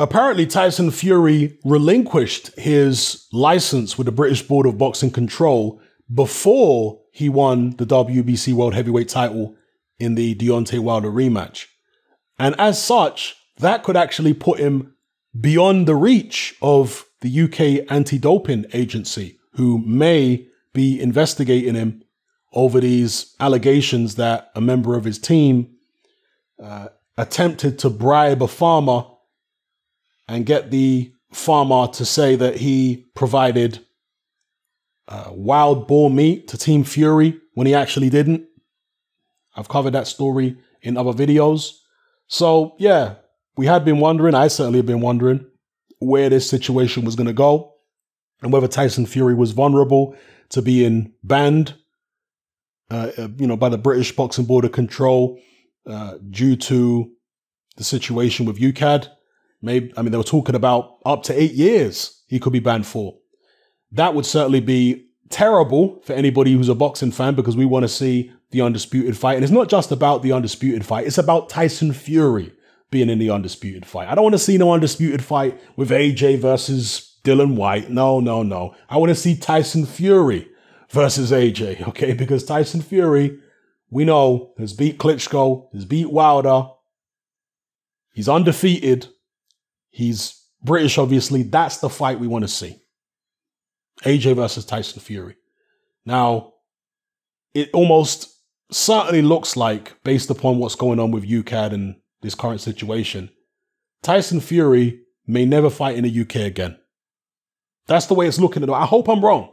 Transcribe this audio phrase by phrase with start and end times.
[0.00, 5.78] apparently Tyson Fury relinquished his license with the British Board of Boxing Control
[6.12, 9.54] before he won the WBC World Heavyweight title
[9.98, 11.66] in the Deontay Wilder rematch.
[12.38, 14.94] And as such, that could actually put him
[15.38, 22.02] beyond the reach of the UK anti doping agency, who may be investigating him
[22.54, 25.76] over these allegations that a member of his team
[26.62, 26.88] uh,
[27.18, 29.04] attempted to bribe a farmer
[30.30, 33.84] and get the farmer to say that he provided
[35.08, 38.46] uh, wild boar meat to Team Fury when he actually didn't.
[39.56, 41.72] I've covered that story in other videos.
[42.28, 43.16] So, yeah,
[43.56, 45.44] we had been wondering, I certainly have been wondering
[45.98, 47.74] where this situation was going to go
[48.40, 50.14] and whether Tyson Fury was vulnerable
[50.50, 51.74] to being banned,
[52.88, 55.40] uh, uh, you know, by the British Boxing Board of Control
[55.86, 57.10] uh, due to
[57.76, 59.08] the situation with UKAD.
[59.62, 62.86] Maybe I mean they were talking about up to eight years he could be banned
[62.86, 63.16] for.
[63.92, 67.88] That would certainly be terrible for anybody who's a boxing fan because we want to
[67.88, 69.36] see the undisputed fight.
[69.36, 72.52] And it's not just about the undisputed fight, it's about Tyson Fury
[72.90, 74.08] being in the undisputed fight.
[74.08, 77.90] I don't want to see no undisputed fight with AJ versus Dillian Whyte.
[77.90, 78.74] No, no, no.
[78.88, 80.48] I want to see Tyson Fury
[80.88, 82.12] versus AJ, okay?
[82.12, 83.38] Because Tyson Fury,
[83.90, 86.68] we know, has beat Klitschko, has beat Wilder.
[88.12, 89.08] He's undefeated.
[89.90, 91.42] He's British, obviously.
[91.42, 92.76] That's the fight we want to see.
[94.04, 95.36] AJ versus Tyson Fury.
[96.06, 96.54] Now,
[97.54, 98.28] it almost
[98.70, 103.30] certainly looks like, based upon what's going on with UKAD and this current situation,
[104.02, 106.78] Tyson Fury may never fight in the UK again.
[107.86, 108.62] That's the way it's looking.
[108.62, 109.52] At I hope I'm wrong,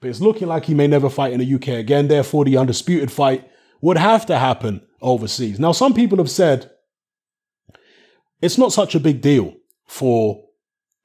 [0.00, 2.08] but it's looking like he may never fight in the UK again.
[2.08, 5.58] Therefore, the undisputed fight would have to happen overseas.
[5.58, 6.70] Now, some people have said
[8.40, 9.54] it's not such a big deal
[9.86, 10.44] for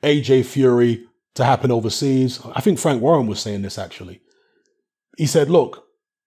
[0.04, 2.40] AJ Fury to happen overseas.
[2.56, 4.22] I think Frank Warren was saying this actually.
[5.18, 5.86] He said, look,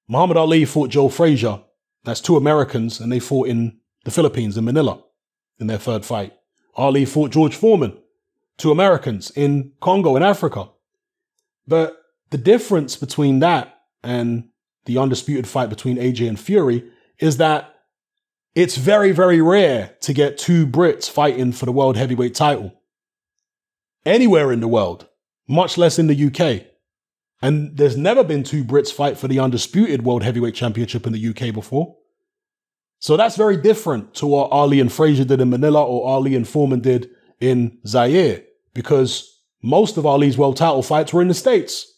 [0.09, 1.63] Muhammad Ali fought Joe Frazier.
[2.05, 5.03] That's two Americans, and they fought in the Philippines, in Manila,
[5.59, 6.35] in their third fight.
[6.75, 7.97] Ali fought George Foreman,
[8.59, 10.69] two Americans in Congo, in Africa.
[11.67, 11.97] But
[12.31, 14.49] the difference between that and
[14.85, 16.85] the undisputed fight between AJ and Fury
[17.19, 17.72] is that
[18.55, 22.75] it's very, very rare to get two Brits fighting for the world heavyweight title
[24.05, 25.09] anywhere in the world,
[25.49, 26.67] much less in the UK.
[27.41, 31.29] And there's never been two Brits fight for the undisputed world heavyweight championship in the
[31.29, 31.97] UK before.
[32.99, 36.47] So that's very different to what Ali and Frazier did in Manila or Ali and
[36.47, 41.89] Foreman did in Zaire, because most of Ali's world title fights were in the States.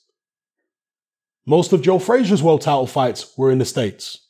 [1.45, 4.27] Most of Joe Frazier's world title fights were in the States.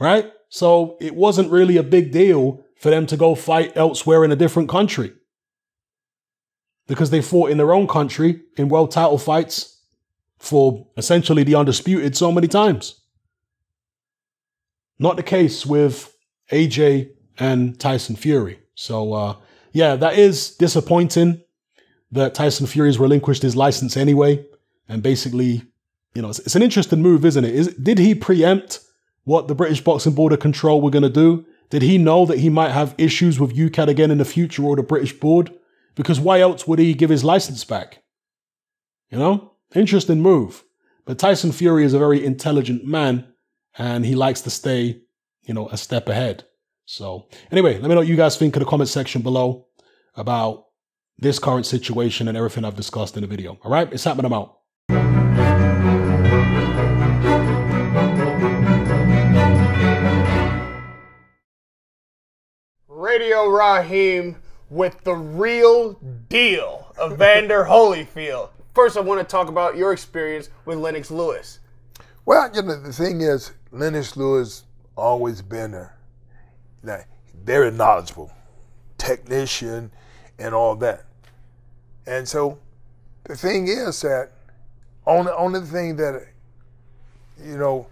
[0.00, 0.32] Right?
[0.48, 4.36] So it wasn't really a big deal for them to go fight elsewhere in a
[4.36, 5.12] different country.
[6.86, 9.80] Because they fought in their own country in world title fights
[10.38, 13.00] for essentially the undisputed so many times.
[14.98, 16.14] Not the case with
[16.52, 18.60] AJ and Tyson Fury.
[18.74, 19.36] So, uh,
[19.72, 21.42] yeah, that is disappointing
[22.12, 24.44] that Tyson Fury has relinquished his license anyway.
[24.88, 25.62] And basically,
[26.14, 27.54] you know, it's, it's an interesting move, isn't it?
[27.54, 28.80] Is, did he preempt
[29.26, 31.44] what the British Boxing Board of Control were going to do?
[31.68, 34.76] Did he know that he might have issues with UKAD again in the future or
[34.76, 35.52] the British board?
[35.96, 38.04] Because why else would he give his license back?
[39.10, 40.62] You know, interesting move.
[41.06, 43.26] But Tyson Fury is a very intelligent man
[43.76, 45.02] and he likes to stay,
[45.42, 46.44] you know, a step ahead.
[46.84, 49.66] So, anyway, let me know what you guys think in the comment section below
[50.14, 50.66] about
[51.18, 53.58] this current situation and everything I've discussed in the video.
[53.64, 54.26] All right, it's happening.
[54.26, 54.60] I'm out.
[63.16, 64.36] Radio Raheem
[64.68, 65.94] with the real
[66.28, 68.50] deal, Evander Holyfield.
[68.74, 71.60] First, I want to talk about your experience with Lennox Lewis.
[72.26, 74.64] Well, you know, the thing is, Lennox Lewis
[74.96, 75.90] always been a
[77.42, 78.30] very knowledgeable
[78.98, 79.90] technician
[80.38, 81.06] and all that.
[82.06, 82.58] And so
[83.24, 84.32] the thing is that
[85.06, 86.22] only only thing that
[87.42, 87.86] you know,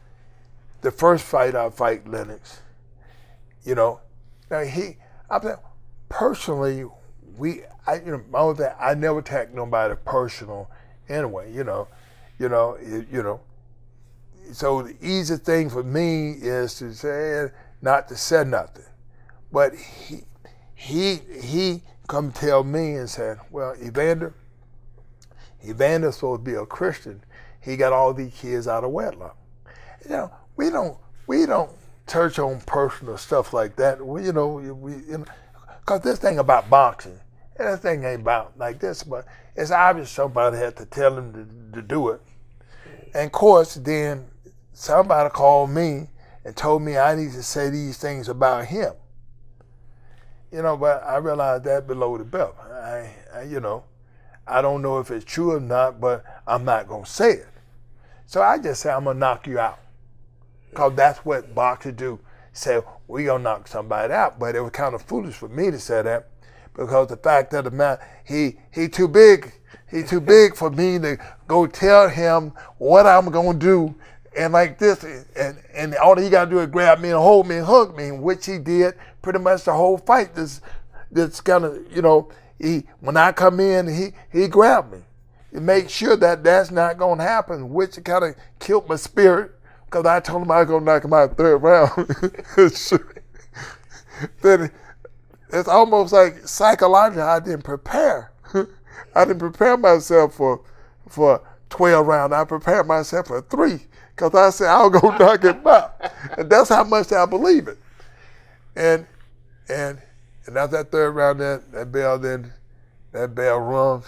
[0.83, 2.61] the first fight I fight Lennox,
[3.65, 4.01] you know,
[4.51, 4.99] now he
[5.31, 5.41] I
[6.09, 6.85] personally
[7.37, 10.71] we I you know I never attack nobody personal
[11.09, 11.89] anyway, you know.
[12.37, 13.41] You know, you, you know,
[14.53, 17.49] so the easy thing for me is to say
[17.81, 18.85] not to say nothing.
[19.53, 20.23] But he
[20.75, 24.35] he he come tell me and said, Well, Evander,
[25.67, 27.23] Evander's supposed to be a Christian.
[27.61, 29.37] He got all these kids out of wedlock.
[30.05, 31.71] You know, we don't we don't
[32.07, 34.05] touch on personal stuff like that.
[34.05, 35.25] We, you know, we you know,
[35.81, 37.19] Because this thing about boxing,
[37.57, 41.33] and this thing ain't about like this, but it's obvious somebody had to tell him
[41.33, 42.21] to, to do it.
[43.15, 44.27] And of course, then
[44.73, 46.09] somebody called me
[46.45, 48.93] and told me I need to say these things about him.
[50.53, 52.57] You know, but I realized that below the belt.
[52.59, 53.85] I, I you know,
[54.47, 57.49] I don't know if it's true or not, but I'm not gonna say it.
[58.27, 59.79] So I just say I'm gonna knock you out,
[60.75, 62.19] cause that's what boxers do.
[62.53, 65.79] Say we gonna knock somebody out, but it was kind of foolish for me to
[65.79, 66.29] say that,
[66.75, 69.53] because the fact of the matter, he he too big.
[69.91, 73.95] He too big for me to go tell him what I'm gonna do
[74.37, 75.05] and like this,
[75.37, 77.97] and and all he got to do is grab me and hold me and hug
[77.97, 80.35] me, which he did pretty much the whole fight.
[80.35, 80.61] This
[81.11, 84.99] this kind of you know he when I come in, he he grabbed me.
[85.53, 89.53] He made sure that that's not gonna happen, which kind of killed my spirit
[89.95, 92.09] because I told him I was gonna knock him out third round.
[94.43, 94.73] then
[95.51, 98.33] it's almost like psychologically I didn't prepare.
[99.15, 100.63] I didn't prepare myself for
[101.09, 102.33] for 12 rounds.
[102.33, 103.83] I prepared myself for three
[104.17, 105.95] because I said I'll go knock him out.
[106.37, 107.79] And that's how much I believe it.
[108.75, 109.07] And
[109.69, 110.03] and
[110.47, 112.53] and after that third round, that, that bell then
[113.13, 114.03] that bell rung,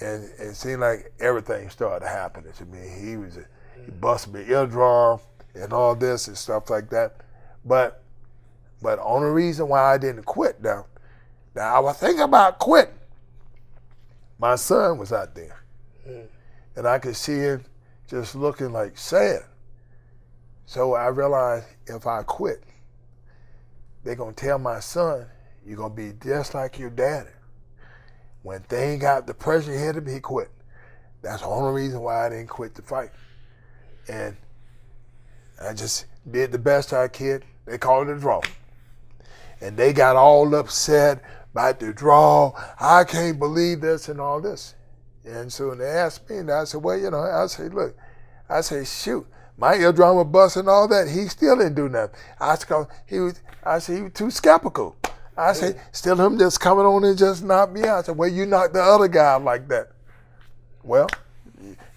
[0.00, 2.78] and it seemed like everything started happening to me.
[3.04, 3.38] He was
[3.84, 5.20] he busted my eardrum
[5.54, 7.16] and all this and stuff like that.
[7.64, 8.02] But
[8.80, 10.86] but only reason why I didn't quit now,
[11.54, 12.94] now I was thinking about quitting.
[14.38, 15.62] My son was out there,
[16.04, 16.22] hmm.
[16.74, 17.64] and I could see him
[18.08, 19.42] just looking like sad.
[20.66, 22.64] So I realized if I quit,
[24.02, 25.26] they're gonna tell my son,
[25.64, 27.30] you're gonna be just like your daddy.
[28.42, 30.50] When things got the pressure hit him, he quit.
[31.22, 33.10] That's the only reason why I didn't quit the fight.
[34.08, 34.36] And
[35.60, 37.44] I just did the best I could.
[37.66, 38.40] They called it a draw.
[39.60, 41.22] And they got all upset
[41.52, 42.52] about the draw.
[42.80, 44.74] I can't believe this and all this.
[45.24, 47.96] And so they asked me, and I said, well, you know, I said, look,
[48.48, 49.24] I said, shoot,
[49.56, 51.08] my eardrum was bust and all that.
[51.08, 52.18] He still didn't do nothing.
[52.40, 54.96] I said, he was, I said, he was too skeptical.
[55.36, 57.98] I said, still him just coming on and just knock me out.
[57.98, 59.92] I said, well, you knocked the other guy like that.
[60.82, 61.08] Well,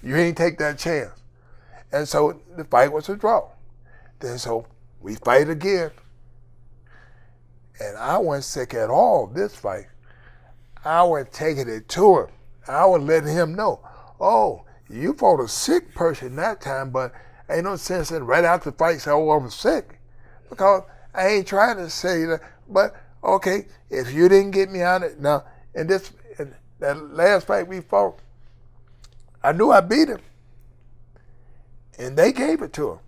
[0.03, 1.11] you ain't take that chance.
[1.95, 3.51] And so the fight was a draw.
[4.19, 4.67] Then so
[4.99, 5.91] we fight again.
[7.79, 9.85] And I wasn't sick at all this fight.
[10.83, 12.27] I was taking it to him.
[12.67, 13.79] I was letting him know,
[14.19, 17.13] oh, you fought a sick person that time, but
[17.49, 19.97] ain't no sense in right after the fight say, oh, I'm sick.
[20.49, 20.83] Because
[21.13, 22.41] I ain't trying to say that.
[22.67, 22.93] But
[23.23, 27.69] okay, if you didn't get me of it, now, in this in that last fight
[27.69, 28.19] we fought,
[29.41, 30.19] I knew I beat him.
[31.97, 32.99] And they gave it to him.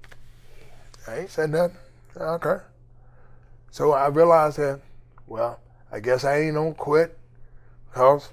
[1.08, 1.78] I ain't said nothing.
[2.16, 2.58] Okay.
[3.72, 4.82] So I realized that,
[5.28, 5.60] well,
[5.92, 7.18] I guess I ain't gonna quit
[7.90, 8.30] because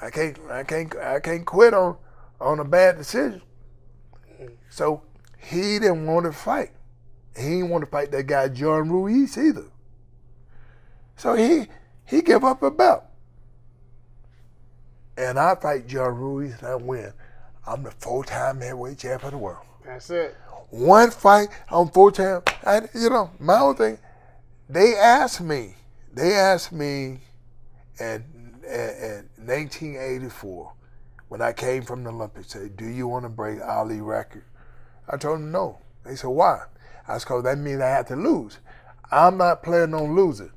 [0.00, 1.96] I can't I can't I can't quit on
[2.40, 3.42] on a bad decision.
[4.68, 5.02] So
[5.36, 6.70] he didn't want to fight.
[7.36, 9.66] He didn't want to fight that guy John Ruiz either.
[11.16, 11.66] So he
[12.04, 13.04] he gave up a belt.
[15.16, 17.12] And I fight John Ruiz and I win.
[17.70, 19.64] I'm the full time heavyweight champ of the world.
[19.84, 20.36] That's it.
[20.70, 22.42] One fight, I'm four-time.
[22.64, 23.98] I, you know, my whole thing.
[24.68, 25.76] They asked me.
[26.12, 27.20] They asked me,
[28.00, 28.24] and
[28.64, 30.72] in 1984,
[31.28, 34.44] when I came from the Olympics, said, "Do you want to break Ali record?"
[35.08, 35.78] I told them no.
[36.04, 36.64] They said, "Why?"
[37.06, 38.58] I said, "Cause that means I have to lose.
[39.12, 40.50] I'm not planning on losing."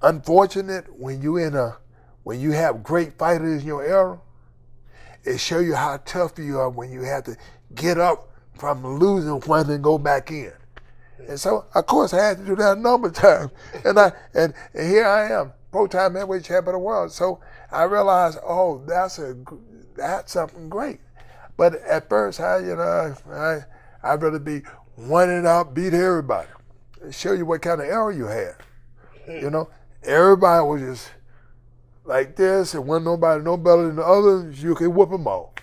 [0.00, 1.78] Unfortunate when you in a
[2.22, 4.20] when you have great fighters in your era,
[5.26, 7.36] it show you how tough you are when you have to
[7.74, 10.52] get up from losing one and go back in.
[11.28, 13.50] And so, of course, I had to do that a number of times.
[13.84, 17.12] And I and, and here I am, pro-time heavyweight champion of the world.
[17.12, 17.40] So
[17.70, 19.36] I realized, oh, that's a
[19.96, 21.00] that's something great.
[21.56, 23.60] But at first, I you know I
[24.02, 24.62] I'd rather be
[24.94, 26.48] one and out, beat everybody,
[27.10, 28.54] show you what kind of era you had.
[29.28, 29.68] You know,
[30.04, 31.10] everybody was just
[32.06, 35.54] like this, and when nobody no better than the others, you can whoop them all.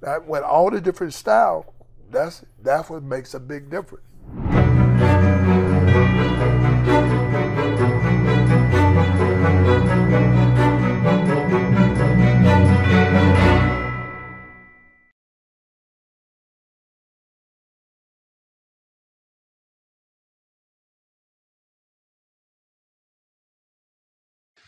[0.00, 1.66] That with all the different styles,
[2.10, 4.04] that's that's what makes a big difference.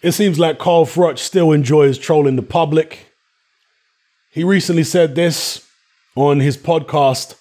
[0.05, 3.11] It seems like Carl Froch still enjoys trolling the public.
[4.31, 5.67] He recently said this
[6.15, 7.37] on his podcast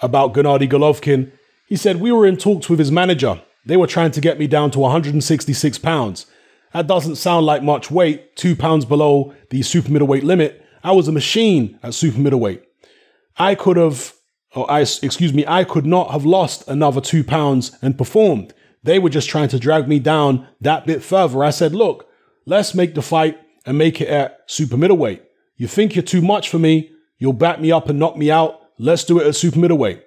[0.00, 1.32] about Gennady Golovkin.
[1.66, 4.46] He said, We were in talks with his manager They were trying to get me
[4.46, 6.26] down to 166 pounds.
[6.72, 10.64] That doesn't sound like much weight, two pounds below the super middleweight limit.
[10.84, 12.62] I was a machine at super middleweight.
[13.36, 14.14] I could have,
[14.54, 18.54] or I, excuse me, I could not have lost another two pounds and performed.
[18.82, 21.44] They were just trying to drag me down that bit further.
[21.44, 22.08] I said, look,
[22.46, 25.22] let's make the fight and make it at super middleweight.
[25.56, 26.90] You think you're too much for me?
[27.18, 28.60] You'll back me up and knock me out.
[28.78, 30.02] Let's do it at super middleweight.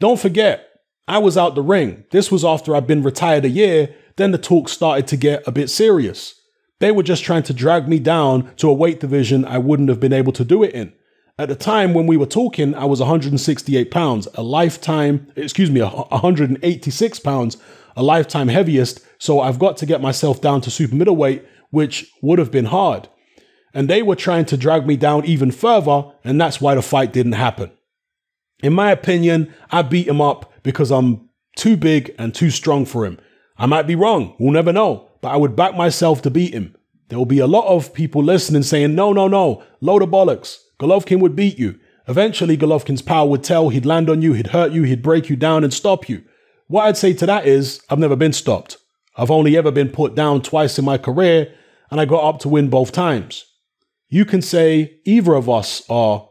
[0.00, 0.68] Don't forget,
[1.06, 2.04] I was out the ring.
[2.10, 3.94] This was after I'd been retired a year.
[4.16, 6.40] Then the talk started to get a bit serious.
[6.80, 10.00] They were just trying to drag me down to a weight division I wouldn't have
[10.00, 10.92] been able to do it in.
[11.38, 15.82] At the time when we were talking, I was 168 pounds, a lifetime, excuse me,
[15.82, 17.58] 186 pounds,
[17.96, 19.00] a lifetime heaviest.
[19.18, 23.08] So I've got to get myself down to super middleweight, which would have been hard.
[23.74, 27.12] And they were trying to drag me down even further, and that's why the fight
[27.12, 27.72] didn't happen.
[28.62, 33.04] In my opinion, I beat him up because I'm too big and too strong for
[33.04, 33.18] him.
[33.58, 36.74] I might be wrong, we'll never know, but I would back myself to beat him.
[37.08, 40.58] There will be a lot of people listening saying, no, no, no, load of bollocks.
[40.80, 41.78] Golovkin would beat you.
[42.08, 45.36] Eventually, Golovkin's power would tell, he'd land on you, he'd hurt you, he'd break you
[45.36, 46.22] down and stop you.
[46.68, 48.78] What I'd say to that is, I've never been stopped.
[49.16, 51.54] I've only ever been put down twice in my career,
[51.90, 53.44] and I got up to win both times.
[54.08, 56.28] You can say either of us are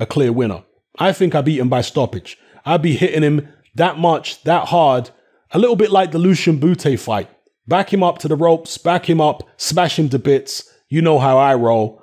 [0.00, 0.64] a clear winner.
[0.98, 2.38] I think I beat him by stoppage.
[2.64, 5.10] I'd be hitting him that much, that hard,
[5.50, 7.28] a little bit like the Lucian Bute fight.
[7.66, 10.70] Back him up to the ropes, back him up, smash him to bits.
[10.88, 12.02] You know how I roll.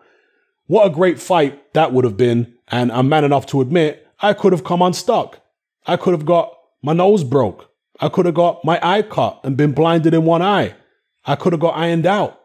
[0.67, 2.53] What a great fight that would have been.
[2.67, 5.41] And I'm man enough to admit I could have come unstuck.
[5.85, 7.69] I could have got my nose broke.
[7.99, 10.75] I could have got my eye cut and been blinded in one eye.
[11.25, 12.39] I could have got ironed out.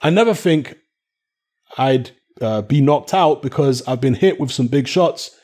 [0.00, 0.78] I never think
[1.76, 5.36] I'd uh, be knocked out because I've been hit with some big shots,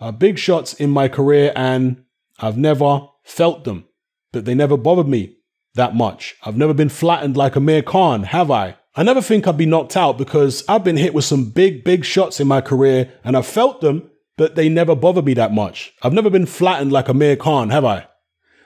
[0.00, 2.04] uh, big shots in my career, and
[2.38, 3.86] I've never felt them,
[4.32, 5.36] but they never bothered me
[5.74, 6.36] that much.
[6.44, 8.76] I've never been flattened like Amir Khan, have I?
[8.96, 12.04] I never think I'd be knocked out because I've been hit with some big, big
[12.04, 14.10] shots in my career and I've felt them,
[14.40, 15.92] but they never bother me that much.
[16.00, 18.06] I've never been flattened like Amir Khan, have I?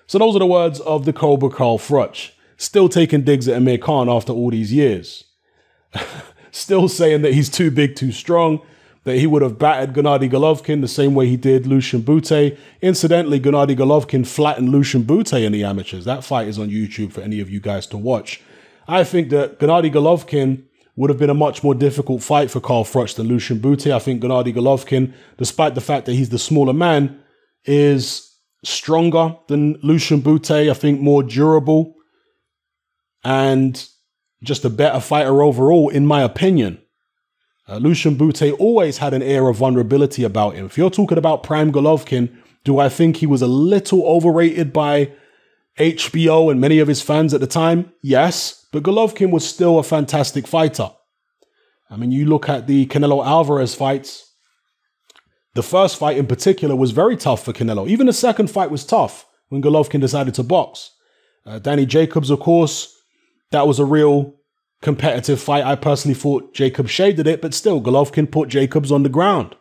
[0.06, 3.78] So those are the words of the Cobra Carl Froch, still taking digs at Amir
[3.78, 5.24] Khan after all these years.
[6.52, 8.60] still saying that he's too big, too strong,
[9.02, 12.56] that he would have battered Gennady Golovkin the same way he did Lucian Bute.
[12.80, 16.04] Incidentally, Gennady Golovkin flattened Lucian Bute in the amateurs.
[16.04, 18.40] That fight is on YouTube for any of you guys to watch.
[18.86, 22.84] I think that Gennady Golovkin would have been a much more difficult fight for Carl
[22.84, 23.88] Froch than Lucian Bute.
[23.88, 27.20] I think Gennady Golovkin, despite the fact that he's the smaller man,
[27.64, 28.30] is
[28.64, 30.50] stronger than Lucian Bute.
[30.50, 31.94] I think more durable
[33.24, 33.86] and
[34.42, 36.80] just a better fighter overall, in my opinion.
[37.66, 40.66] Uh, Lucian Bute always had an air of vulnerability about him.
[40.66, 42.30] If you're talking about Prime Golovkin,
[42.62, 45.12] do I think he was a little overrated by
[45.78, 47.92] HBO and many of his fans at the time?
[48.02, 50.90] Yes, but Golovkin was still a fantastic fighter.
[51.88, 54.34] I mean, you look at the Canelo Alvarez fights,
[55.54, 57.88] the first fight in particular was very tough for Canelo.
[57.88, 60.90] Even the second fight was tough when Golovkin decided to box.
[61.46, 62.92] Uh, Danny Jacobs, of course,
[63.52, 64.34] that was a real
[64.82, 65.62] competitive fight.
[65.62, 69.54] I personally thought Jacobs shaded it, but still, Golovkin put Jacobs on the ground.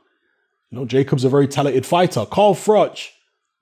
[0.71, 2.25] You know, Jacobs a very talented fighter.
[2.25, 3.09] Carl Froch,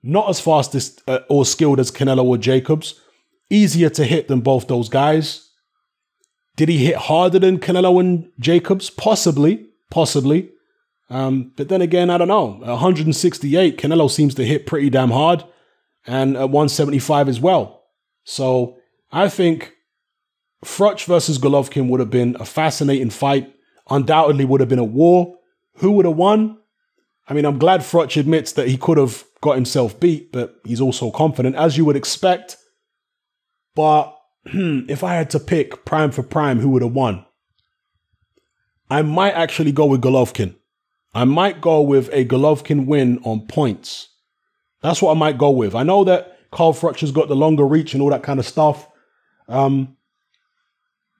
[0.02, 2.98] not as fast as, uh, or skilled as Canelo or Jacobs.
[3.52, 5.50] Easier to hit than both those guys.
[6.56, 8.88] Did he hit harder than Canelo and Jacobs?
[8.88, 10.50] Possibly, possibly.
[11.10, 12.56] Um, but then again, I don't know.
[12.62, 15.44] 168, Canelo seems to hit pretty damn hard,
[16.06, 17.82] and at 175 as well.
[18.24, 18.78] So
[19.10, 19.74] I think
[20.64, 23.54] Froch versus Golovkin would have been a fascinating fight.
[23.90, 25.36] Undoubtedly would have been a war.
[25.76, 26.56] Who would have won?
[27.28, 30.80] I mean, I'm glad Froch admits that he could have got himself beat, but he's
[30.80, 32.56] also confident, as you would expect.
[33.74, 37.24] But if I had to pick prime for prime, who would have won?
[38.90, 40.54] I might actually go with Golovkin.
[41.14, 44.08] I might go with a Golovkin win on points.
[44.82, 45.74] That's what I might go with.
[45.74, 48.46] I know that Carl Froch has got the longer reach and all that kind of
[48.46, 48.88] stuff.
[49.48, 49.96] Um,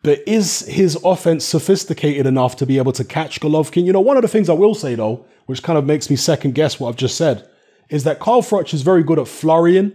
[0.03, 3.85] but is his offense sophisticated enough to be able to catch Golovkin?
[3.85, 6.17] You know, one of the things I will say though, which kind of makes me
[6.17, 7.49] second guess what I've just said,
[7.89, 9.93] is that Carl Froch is very good at flurrying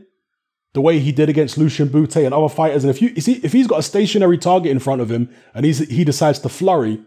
[0.74, 2.84] the way he did against Lucian Bute and other fighters.
[2.84, 5.30] And if you, you see, if he's got a stationary target in front of him
[5.54, 7.02] and he's, he decides to flurry,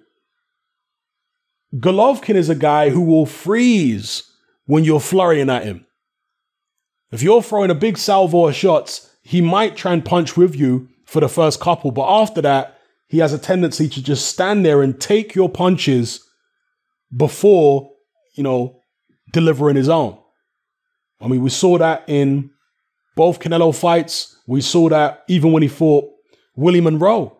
[1.74, 4.24] Golovkin is a guy who will freeze
[4.66, 5.86] when you're flurrying at him.
[7.12, 10.88] If you're throwing a big salvo of shots, he might try and punch with you
[11.04, 14.82] for the first couple, but after that, he has a tendency to just stand there
[14.82, 16.24] and take your punches
[17.16, 17.90] before,
[18.34, 18.80] you know,
[19.32, 20.16] delivering his own.
[21.20, 22.50] I mean, we saw that in
[23.20, 26.10] both Canelo fights, we saw that even when he fought
[26.56, 27.36] Willie Monroe.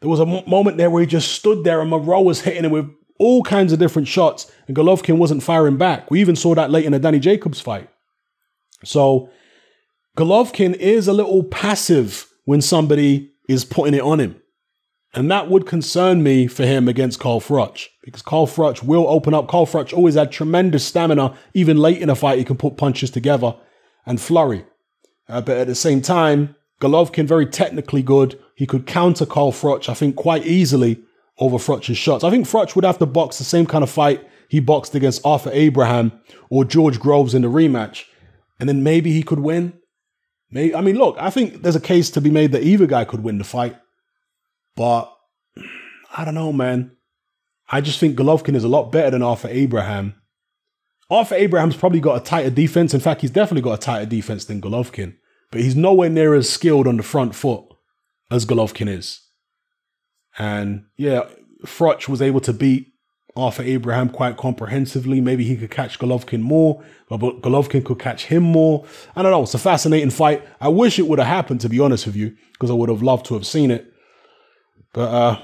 [0.00, 2.72] There was a moment there where he just stood there and Monroe was hitting him
[2.72, 6.10] with all kinds of different shots and Golovkin wasn't firing back.
[6.10, 7.88] We even saw that late in the Danny Jacobs fight.
[8.84, 9.30] So
[10.16, 14.42] Golovkin is a little passive when somebody is putting it on him.
[15.14, 19.32] And that would concern me for him against Carl Froch because Carl Froch will open
[19.32, 19.46] up.
[19.46, 21.38] Carl Froch always had tremendous stamina.
[21.54, 23.54] Even late in a fight, he can put punches together
[24.04, 24.64] and flurry.
[25.30, 28.38] Uh, but at the same time, Golovkin very technically good.
[28.54, 31.00] He could counter Carl Froch, I think, quite easily
[31.38, 32.24] over Froch's shots.
[32.24, 35.24] I think Froch would have to box the same kind of fight he boxed against
[35.24, 36.12] Arthur Abraham
[36.50, 38.04] or George Groves in the rematch,
[38.58, 39.74] and then maybe he could win.
[40.50, 43.04] Maybe, I mean, look, I think there's a case to be made that either guy
[43.04, 43.76] could win the fight.
[44.74, 45.12] But
[46.16, 46.96] I don't know, man.
[47.70, 50.20] I just think Golovkin is a lot better than Arthur Abraham.
[51.08, 52.92] Arthur Abraham's probably got a tighter defense.
[52.92, 55.16] In fact, he's definitely got a tighter defense than Golovkin.
[55.50, 57.64] But he's nowhere near as skilled on the front foot
[58.30, 59.20] as Golovkin is.
[60.38, 61.28] And yeah,
[61.64, 62.86] Froch was able to beat
[63.36, 65.20] Arthur Abraham quite comprehensively.
[65.20, 68.84] Maybe he could catch Golovkin more, but Golovkin could catch him more.
[69.16, 69.42] I don't know.
[69.42, 70.46] It's a fascinating fight.
[70.60, 73.02] I wish it would have happened, to be honest with you, because I would have
[73.02, 73.92] loved to have seen it.
[74.92, 75.42] But uh,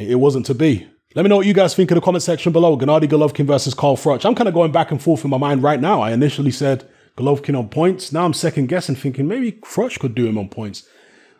[0.00, 0.88] it wasn't to be.
[1.14, 2.76] Let me know what you guys think in the comment section below.
[2.76, 4.24] Gennady Golovkin versus Carl Froch.
[4.24, 6.00] I'm kind of going back and forth in my mind right now.
[6.00, 8.12] I initially said Golovkin on points.
[8.12, 10.88] Now I'm second guessing, thinking maybe Froch could do him on points.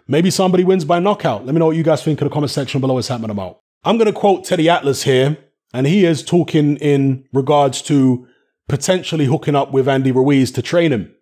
[0.08, 1.46] Maybe somebody wins by knockout.
[1.46, 2.94] Let me know what you guys think in the comment section below.
[2.94, 3.60] What's happening about?
[3.84, 5.38] I'm going to quote Teddy Atlas here,
[5.72, 8.26] and he is talking in regards to
[8.68, 11.14] potentially hooking up with Andy Ruiz to train him.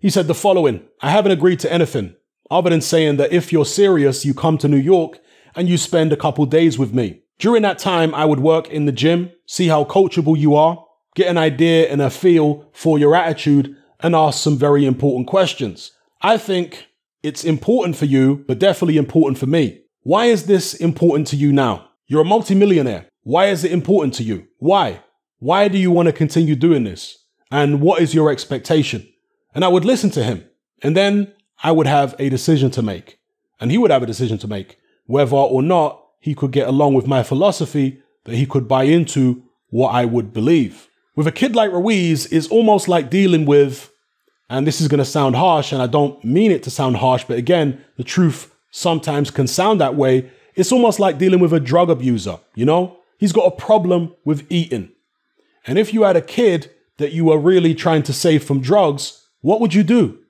[0.00, 2.14] He said the following I haven't agreed to anything
[2.50, 5.18] other than saying that if you're serious, you come to New York
[5.54, 7.22] and you spend a couple days with me.
[7.38, 11.28] During that time, I would work in the gym, see how coachable you are, get
[11.28, 15.92] an idea and a feel for your attitude, and ask some very important questions.
[16.22, 16.86] I think
[17.22, 19.82] it's important for you, but definitely important for me.
[20.02, 21.90] Why is this important to you now?
[22.06, 23.06] You're a multimillionaire.
[23.22, 24.48] Why is it important to you?
[24.58, 25.02] Why?
[25.38, 27.24] Why do you want to continue doing this?
[27.50, 29.06] And what is your expectation?
[29.54, 30.44] And I would listen to him.
[30.82, 33.18] And then I would have a decision to make.
[33.60, 36.94] And he would have a decision to make whether or not he could get along
[36.94, 40.88] with my philosophy, that he could buy into what I would believe.
[41.20, 43.92] With a kid like Ruiz, it's almost like dealing with,
[44.48, 47.24] and this is going to sound harsh, and I don't mean it to sound harsh,
[47.28, 50.30] but again, the truth sometimes can sound that way.
[50.54, 52.96] It's almost like dealing with a drug abuser, you know?
[53.18, 54.92] He's got a problem with eating.
[55.66, 59.22] And if you had a kid that you were really trying to save from drugs,
[59.42, 60.20] what would you do?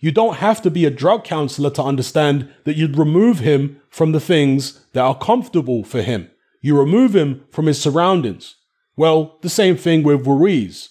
[0.00, 4.10] You don't have to be a drug counselor to understand that you'd remove him from
[4.10, 6.28] the things that are comfortable for him.
[6.60, 8.56] You remove him from his surroundings.
[8.96, 10.90] Well, the same thing with Ruiz.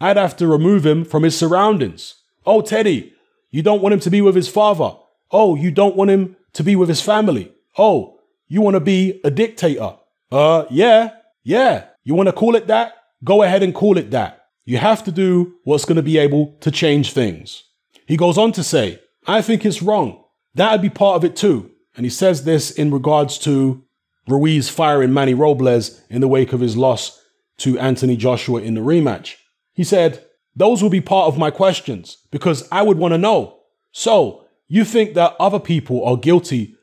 [0.00, 2.16] I'd have to remove him from his surroundings.
[2.44, 3.12] Oh, Teddy,
[3.50, 4.96] you don't want him to be with his father.
[5.30, 7.52] Oh, you don't want him to be with his family.
[7.78, 9.96] Oh, you want to be a dictator.
[10.30, 11.10] Uh, yeah,
[11.42, 11.86] yeah.
[12.04, 12.94] You want to call it that?
[13.24, 14.46] Go ahead and call it that.
[14.64, 17.64] You have to do what's going to be able to change things.
[18.06, 20.24] He goes on to say, I think it's wrong.
[20.54, 21.70] That'd be part of it too.
[21.96, 23.82] And he says this in regards to
[24.28, 27.21] Ruiz firing Manny Robles in the wake of his loss
[27.58, 29.36] to Anthony Joshua in the rematch.
[29.72, 33.60] He said, Those will be part of my questions because I would want to know.
[33.92, 36.76] So, you think that other people are guilty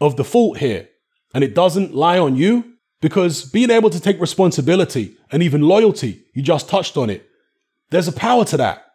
[0.00, 0.88] of the fault here
[1.34, 2.72] and it doesn't lie on you?
[3.00, 7.28] Because being able to take responsibility and even loyalty, you just touched on it,
[7.90, 8.86] there's a power to that.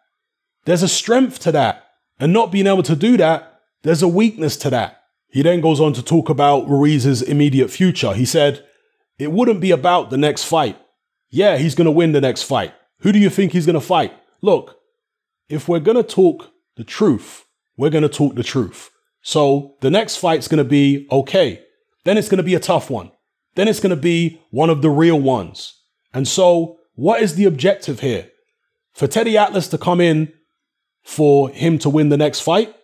[0.64, 1.86] There's a strength to that.
[2.18, 5.02] And not being able to do that, there's a weakness to that.
[5.28, 8.12] He then goes on to talk about Ruiz's immediate future.
[8.12, 8.66] He said,
[9.18, 10.76] It wouldn't be about the next fight.
[11.30, 12.74] Yeah, he's going to win the next fight.
[12.98, 14.12] Who do you think he's going to fight?
[14.42, 14.76] Look,
[15.48, 17.44] if we're going to talk the truth,
[17.76, 18.90] we're going to talk the truth.
[19.22, 21.64] So the next fight's going to be okay.
[22.04, 23.12] Then it's going to be a tough one.
[23.54, 25.74] Then it's going to be one of the real ones.
[26.12, 28.30] And so, what is the objective here?
[28.92, 30.32] For Teddy Atlas to come in
[31.02, 32.74] for him to win the next fight,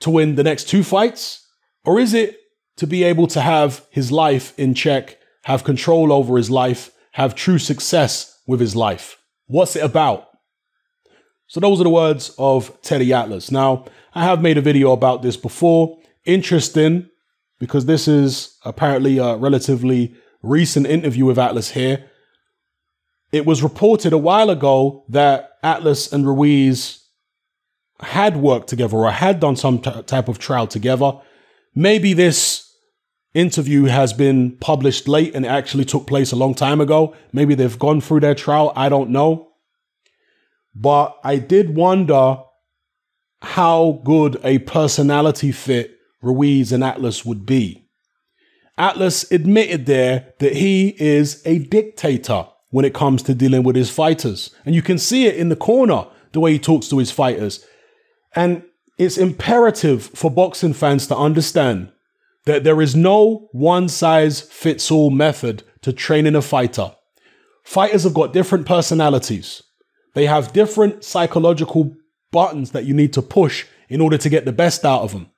[0.00, 1.46] to win the next two fights?
[1.84, 2.38] Or is it
[2.76, 7.34] to be able to have his life in check, have control over his life, have
[7.36, 9.18] true success with his life?
[9.46, 10.28] What's it about?
[11.46, 13.50] So, those are the words of Teddy Atlas.
[13.50, 15.98] Now, I have made a video about this before.
[16.24, 17.08] Interesting
[17.60, 22.10] because this is apparently a relatively recent interview with Atlas here.
[23.30, 27.04] It was reported a while ago that Atlas and Ruiz
[28.00, 31.12] had worked together or had done some t- type of trial together.
[31.74, 32.63] Maybe this
[33.34, 37.14] interview has been published late and actually took place a long time ago.
[37.32, 38.72] Maybe they've gone through their trial.
[38.76, 39.50] I don't know.
[40.74, 42.38] But I did wonder
[43.42, 47.88] how good a personality fit Ruiz and Atlas would be.
[48.78, 53.90] Atlas admitted there that he is a dictator when it comes to dealing with his
[53.90, 54.54] fighters.
[54.64, 57.64] And you can see it in the corner, the way he talks to his fighters.
[58.34, 58.64] And
[58.98, 61.92] it's imperative for boxing fans to understand
[62.46, 66.94] that there is no one size fits all method to training a fighter.
[67.62, 69.62] Fighters have got different personalities.
[70.14, 71.96] They have different psychological
[72.30, 75.30] buttons that you need to push in order to get the best out of them.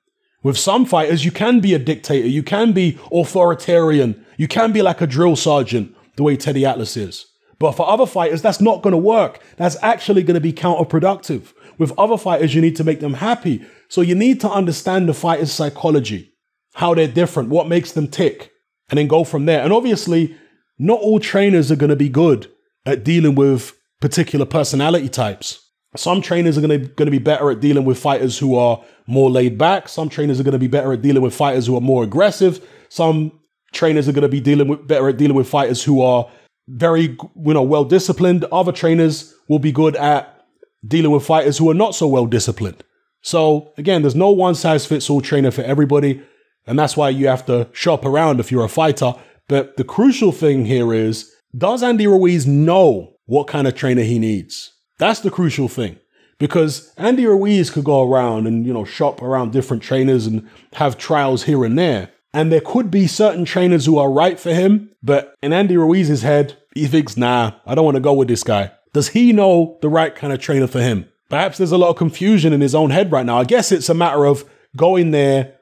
[0.43, 4.81] With some fighters, you can be a dictator, you can be authoritarian, you can be
[4.81, 7.25] like a drill sergeant, the way Teddy Atlas is.
[7.59, 9.41] But for other fighters, that's not going to work.
[9.57, 11.53] That's actually going to be counterproductive.
[11.77, 13.65] With other fighters, you need to make them happy.
[13.89, 16.33] So you need to understand the fighter's psychology,
[16.77, 18.51] how they're different, what makes them tick,
[18.89, 19.63] and then go from there.
[19.63, 20.37] And obviously,
[20.77, 22.51] not all trainers are going to be good
[22.85, 25.59] at dealing with particular personality types.
[25.95, 29.57] Some trainers are going to, be better at dealing with fighters who are more laid
[29.57, 29.89] back.
[29.89, 32.63] Some trainers are going to be better at dealing with fighters who are more aggressive.
[32.89, 33.31] Some
[33.73, 36.29] trainers are going to be dealing with better at dealing with fighters who are
[36.67, 38.45] very you know well disciplined.
[38.51, 40.45] Other trainers will be good at
[40.85, 42.83] dealing with fighters who are not so well disciplined.
[43.23, 46.21] So again, there's no one size fits all trainer for everybody,
[46.67, 49.13] and that's why you have to shop around if you're a fighter.
[49.47, 54.19] But the crucial thing here is, does Andy Ruiz know what kind of trainer he
[54.19, 54.73] needs?
[54.99, 55.97] That's the crucial thing.
[56.39, 60.97] Because Andy Ruiz could go around and, you know, shop around different trainers and have
[60.97, 62.11] trials here and there.
[62.33, 66.21] And there could be certain trainers who are right for him, but in Andy Ruiz's
[66.21, 68.71] head, he thinks, nah, I don't want to go with this guy.
[68.93, 71.09] Does he know the right kind of trainer for him?
[71.29, 73.39] Perhaps there's a lot of confusion in his own head right now.
[73.39, 75.56] I guess it's a matter of going there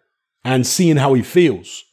[0.46, 1.84] and seeing how he feels.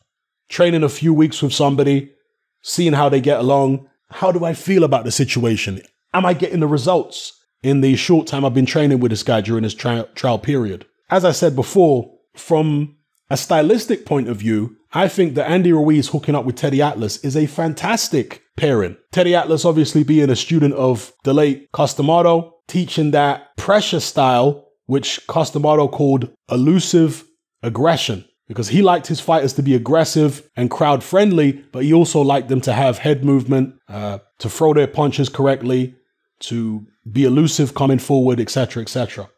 [0.48, 2.12] Training a few weeks with somebody,
[2.60, 3.88] seeing how they get along.
[4.10, 5.80] How do I feel about the situation?
[6.12, 9.40] Am I getting the results in the short time I've been training with this guy
[9.40, 10.84] during this tri- trial period?
[11.10, 12.96] As I said before, from
[13.30, 17.16] a stylistic point of view, I think that Andy Ruiz hooking up with Teddy Atlas
[17.24, 18.98] is a fantastic pairing.
[19.10, 24.68] Teddy Atlas, obviously being a student of the late Cus D'Amato, teaching that pressure style,
[24.84, 27.24] which Cus D'Amato called elusive
[27.62, 32.20] aggression, because he liked his fighters to be aggressive and crowd friendly, but he also
[32.20, 35.94] liked them to have head movement, uh, to throw their punches correctly,
[36.40, 39.30] to be elusive coming forward, etc., etc.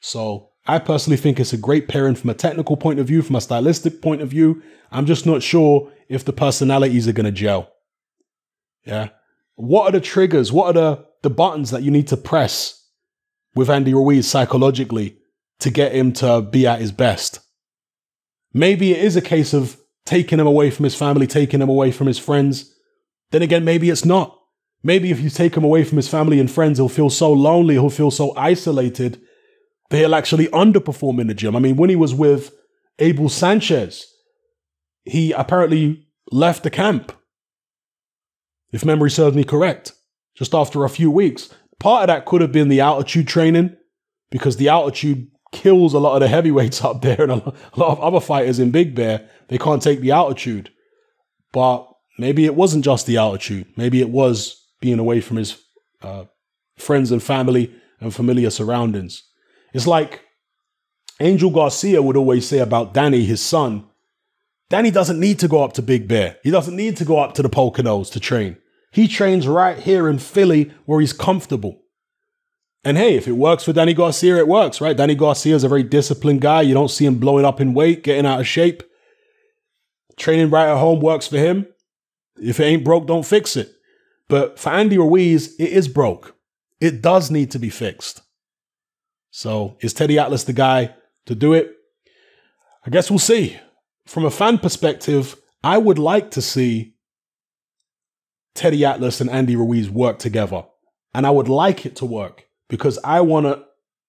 [0.00, 3.36] So I personally think it's a great pairing from a technical point of view, from
[3.36, 4.62] a stylistic point of view.
[4.90, 7.72] I'm just not sure if the personalities are going to gel.
[8.84, 9.08] Yeah.
[9.54, 10.52] What are the triggers?
[10.52, 12.86] What are the, the buttons that you need to press
[13.54, 15.18] with Andy Ruiz psychologically
[15.60, 17.40] to get him to be at his best?
[18.52, 21.90] Maybe it is a case of taking him away from his family, taking him away
[21.90, 22.74] from his friends.
[23.30, 24.34] Then again, maybe it's not.
[24.82, 27.74] Maybe if you take him away from his family and friends, he'll feel so lonely,
[27.74, 29.20] he'll feel so isolated
[29.90, 31.56] that he'll actually underperform in the gym.
[31.56, 32.52] I mean, when he was with
[32.98, 34.06] Abel Sanchez,
[35.04, 37.12] he apparently left the camp,
[38.70, 39.92] if memory serves me correct,
[40.36, 41.48] just after a few weeks.
[41.80, 43.76] Part of that could have been the altitude training,
[44.30, 48.00] because the altitude kills a lot of the heavyweights up there and a lot of
[48.00, 49.28] other fighters in Big Bear.
[49.48, 50.70] They can't take the altitude.
[51.52, 53.66] But maybe it wasn't just the altitude.
[53.76, 55.60] Maybe it was being away from his
[56.02, 56.24] uh,
[56.76, 59.22] friends and family and familiar surroundings.
[59.72, 60.22] It's like
[61.20, 63.86] Angel Garcia would always say about Danny, his son.
[64.70, 66.36] Danny doesn't need to go up to Big Bear.
[66.42, 68.58] He doesn't need to go up to the Poconos to train.
[68.92, 71.80] He trains right here in Philly where he's comfortable.
[72.84, 74.96] And hey, if it works for Danny Garcia, it works, right?
[74.96, 76.62] Danny Garcia is a very disciplined guy.
[76.62, 78.82] You don't see him blowing up in weight, getting out of shape.
[80.16, 81.66] Training right at home works for him.
[82.40, 83.72] If it ain't broke, don't fix it.
[84.28, 86.36] But for Andy Ruiz, it is broke.
[86.80, 88.22] It does need to be fixed.
[89.30, 90.94] So is Teddy Atlas the guy
[91.26, 91.74] to do it?
[92.86, 93.58] I guess we'll see.
[94.06, 96.94] From a fan perspective, I would like to see
[98.54, 100.64] Teddy Atlas and Andy Ruiz work together.
[101.12, 103.64] And I would like it to work because I want to,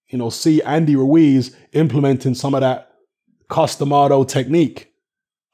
[0.10, 2.92] you know, see Andy Ruiz implementing some of that
[3.48, 4.94] Cus D'Amato technique.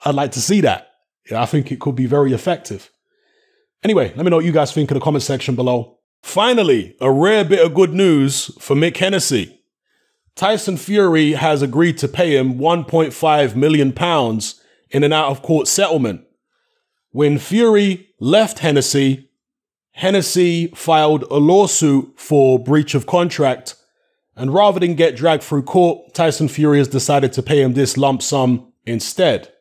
[0.03, 0.91] I'd like to see that.
[1.29, 2.91] Yeah, I think it could be very effective.
[3.83, 5.97] Anyway, let me know what you guys think in the comment section below.
[6.21, 9.61] Finally, a rare bit of good news for Mick Hennessy.
[10.35, 15.67] Tyson Fury has agreed to pay him 1.5 million pounds in an out of court
[15.67, 16.21] settlement.
[17.11, 19.29] When Fury left Hennessy,
[19.95, 23.75] Hennessy filed a lawsuit for breach of contract.
[24.35, 27.95] And rather than get dragged through court, Tyson Fury has decided to pay him this
[27.95, 29.51] lump sum instead.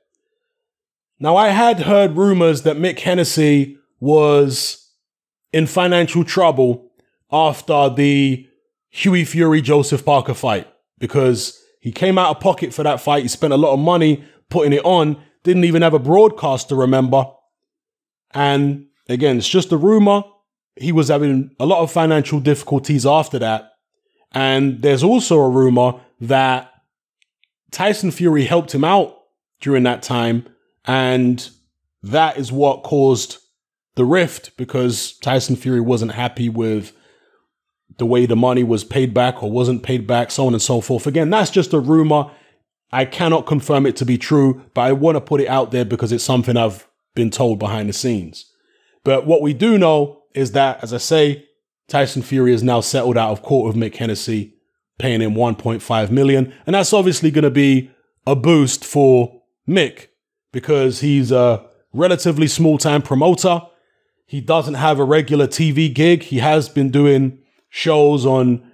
[1.20, 4.90] Now, I had heard rumors that Mick Hennessy was
[5.52, 6.90] in financial trouble
[7.30, 8.48] after the
[8.90, 10.66] Hughie Fury Joseph Parker fight.
[10.98, 13.22] because he came out of pocket for that fight.
[13.22, 17.26] He spent a lot of money putting it on, didn't even have a broadcaster, remember?
[18.32, 20.22] And again, it's just a rumor.
[20.76, 23.72] He was having a lot of financial difficulties after that.
[24.32, 26.72] And there's also a rumor that
[27.70, 29.16] Tyson Fury helped him out
[29.60, 30.46] during that time.
[30.84, 31.48] And
[32.02, 33.38] that is what caused
[33.94, 36.92] the rift because Tyson Fury wasn't happy with
[37.98, 40.80] the way the money was paid back or wasn't paid back, so on and so
[40.80, 41.06] forth.
[41.06, 42.30] Again, that's just a rumor.
[42.90, 45.84] I cannot confirm it to be true, but I want to put it out there
[45.84, 48.50] because it's something I've been told behind the scenes.
[49.04, 51.46] But what we do know is that, as I say,
[51.88, 54.54] Tyson Fury is now settled out of court with Mick Hennessy,
[54.98, 56.52] paying him 1.5 million.
[56.66, 57.90] And that's obviously going to be
[58.26, 60.08] a boost for Mick
[60.52, 63.60] because he's a relatively small time promoter.
[64.26, 66.24] He doesn't have a regular TV gig.
[66.24, 67.38] He has been doing
[67.68, 68.70] shows on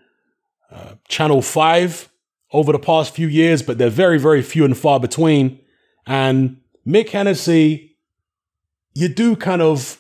[0.71, 2.09] uh, Channel 5
[2.53, 5.59] over the past few years, but they're very, very few and far between.
[6.07, 7.97] And Mick Hennessy,
[8.95, 10.00] you do kind of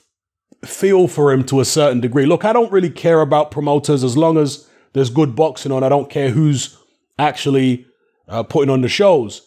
[0.64, 2.26] feel for him to a certain degree.
[2.26, 5.82] Look, I don't really care about promoters as long as there's good boxing on.
[5.82, 6.76] I don't care who's
[7.18, 7.86] actually
[8.28, 9.42] uh, putting on the shows.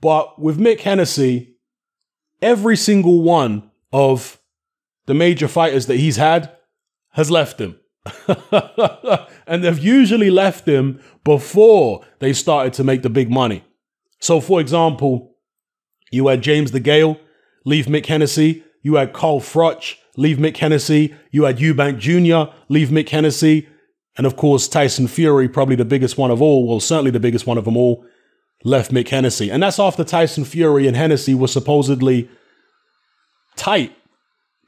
[0.00, 1.56] But with Mick Hennessy,
[2.42, 4.40] every single one of
[5.06, 6.52] the major fighters that he's had
[7.12, 7.78] has left him.
[9.46, 13.64] and they've usually left him before they started to make the big money.
[14.20, 15.34] So, for example,
[16.10, 17.18] you had James DeGale
[17.64, 18.64] leave Mick Hennessy.
[18.82, 21.14] You had Carl Froch leave Mick Hennessy.
[21.30, 22.52] You had Eubank Jr.
[22.68, 23.68] leave Mick Hennessy.
[24.16, 27.46] And of course, Tyson Fury, probably the biggest one of all, well, certainly the biggest
[27.46, 28.04] one of them all,
[28.64, 29.50] left Mick Hennessy.
[29.50, 32.28] And that's after Tyson Fury and Hennessy were supposedly
[33.56, 33.92] tight.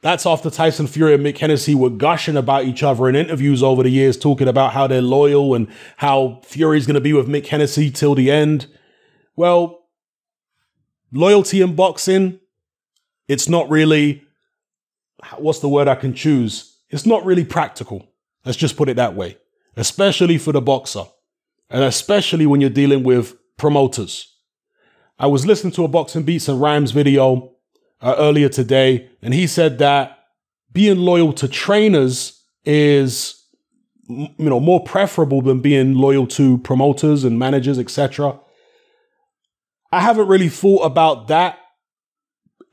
[0.01, 3.83] That's after Tyson Fury and Mick Hennessy were gushing about each other in interviews over
[3.83, 7.47] the years, talking about how they're loyal and how Fury's going to be with Mick
[7.47, 8.67] Hennessy till the end.
[9.35, 9.87] Well,
[11.11, 12.39] loyalty in boxing,
[13.27, 14.23] it's not really,
[15.37, 16.77] what's the word I can choose?
[16.89, 18.07] It's not really practical.
[18.45, 19.37] Let's just put it that way,
[19.75, 21.03] especially for the boxer,
[21.69, 24.35] and especially when you're dealing with promoters.
[25.17, 27.51] I was listening to a Boxing Beats and Rhymes video
[28.01, 30.19] uh, earlier today, and he said that
[30.71, 33.39] being loyal to trainers is
[34.07, 38.39] you know more preferable than being loyal to promoters and managers etc
[39.91, 41.59] i haven't really thought about that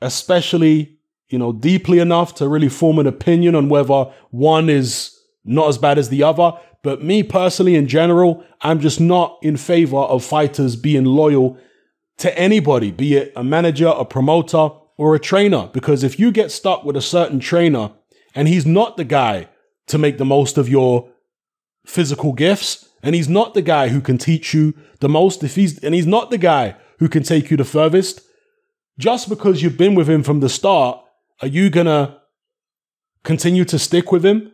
[0.01, 0.96] especially
[1.29, 5.77] you know deeply enough to really form an opinion on whether one is not as
[5.77, 6.51] bad as the other.
[6.83, 11.57] But me personally, in general, I'm just not in favor of fighters being loyal
[12.17, 15.69] to anybody, be it a manager, a promoter, or a trainer.
[15.73, 17.91] Because if you get stuck with a certain trainer
[18.33, 19.47] and he's not the guy
[19.87, 21.09] to make the most of your
[21.85, 25.79] physical gifts, and he's not the guy who can teach you the most, if he's
[25.79, 28.21] and he's not the guy who can take you the furthest,
[28.97, 30.99] just because you've been with him from the start,
[31.41, 32.19] are you gonna
[33.23, 34.53] continue to stick with him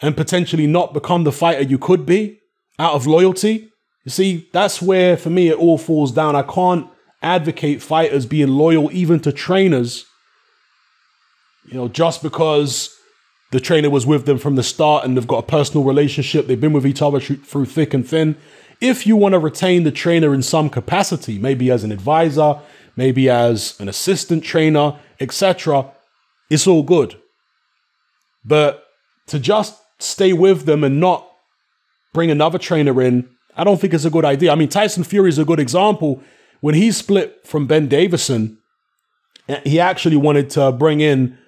[0.00, 2.40] and potentially not become the fighter you could be
[2.78, 3.68] out of loyalty.
[4.04, 6.36] You see, that's where for me it all falls down.
[6.36, 6.88] I can't
[7.20, 10.06] advocate fighters being loyal even to trainers,
[11.66, 12.94] you know, just because
[13.50, 16.60] the trainer was with them from the start and they've got a personal relationship, they've
[16.60, 18.36] been with each other through thick and thin.
[18.80, 22.60] If you want to retain the trainer in some capacity, maybe as an advisor,
[22.94, 25.92] maybe as an assistant trainer, etc.,
[26.50, 27.20] it's all good.
[28.44, 28.84] But
[29.26, 31.28] to just stay with them and not
[32.12, 34.52] bring another trainer in, I don't think it's a good idea.
[34.52, 36.22] I mean, Tyson Fury is a good example.
[36.60, 38.58] When he split from Ben Davison,
[39.64, 41.38] he actually wanted to bring in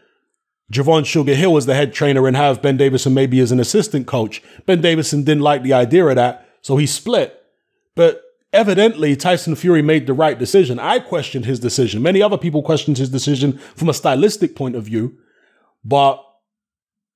[0.72, 4.06] Javon Sugar Hill as the head trainer and have Ben Davison maybe as an assistant
[4.06, 4.42] coach.
[4.66, 7.42] Ben Davison didn't like the idea of that, so he split.
[7.96, 10.78] But evidently, Tyson Fury made the right decision.
[10.78, 12.02] I questioned his decision.
[12.02, 15.16] Many other people questioned his decision from a stylistic point of view,
[15.84, 16.24] but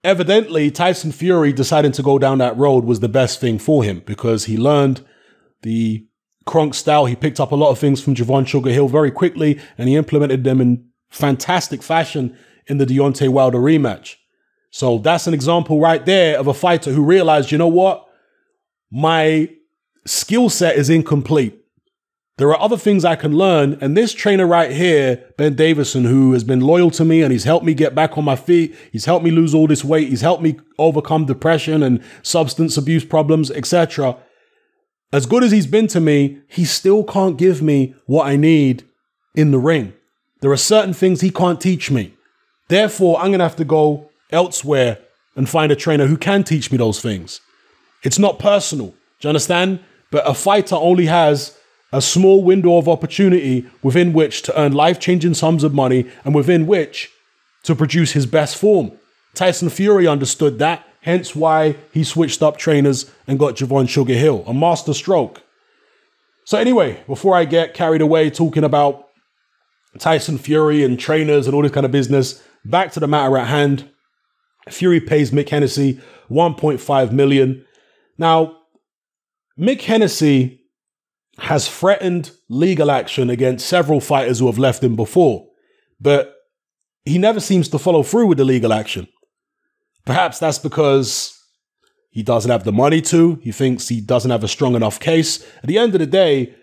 [0.04, 4.02] evidently Tyson Fury deciding to go down that road was the best thing for him
[4.06, 5.04] because he learned
[5.62, 6.06] the
[6.46, 7.06] Kronk style.
[7.06, 9.96] He picked up a lot of things from Javon Sugar Hill very quickly and he
[9.96, 14.16] implemented them in fantastic fashion in the Deontay Wilder rematch.
[14.70, 18.06] So that's an example right there of a fighter who realized, you know what?
[18.90, 19.48] My
[20.06, 21.60] skill set is incomplete.
[22.36, 23.78] There are other things I can learn.
[23.80, 27.44] And this trainer right here, Ben Davison, who has been loyal to me and he's
[27.44, 28.74] helped me get back on my feet.
[28.90, 30.08] He's helped me lose all this weight.
[30.08, 34.16] He's helped me overcome depression and substance abuse problems, etc.
[35.12, 38.84] As good as he's been to me, he still can't give me what I need
[39.36, 39.92] in the ring.
[40.40, 42.14] There are certain things he can't teach me.
[42.68, 44.98] Therefore, I'm going to have to go elsewhere
[45.36, 47.40] and find a trainer who can teach me those things.
[48.02, 48.88] It's not personal.
[48.88, 49.80] Do you understand?
[50.14, 51.58] But a fighter only has
[51.92, 56.32] a small window of opportunity within which to earn life changing sums of money and
[56.32, 57.10] within which
[57.64, 58.92] to produce his best form.
[59.34, 64.44] Tyson Fury understood that, hence why he switched up trainers and got Javon Sugar Hill,
[64.46, 65.42] a master stroke.
[66.44, 69.08] So, anyway, before I get carried away talking about
[69.98, 73.48] Tyson Fury and trainers and all this kind of business, back to the matter at
[73.48, 73.90] hand.
[74.68, 76.00] Fury pays Mick Hennessy
[76.30, 77.66] 1.5 million.
[78.16, 78.58] Now,
[79.58, 80.60] Mick Hennessy
[81.38, 85.48] has threatened legal action against several fighters who have left him before,
[86.00, 86.34] but
[87.04, 89.06] he never seems to follow through with the legal action.
[90.04, 91.38] Perhaps that's because
[92.10, 95.44] he doesn't have the money to, he thinks he doesn't have a strong enough case.
[95.58, 96.54] At the end of the day,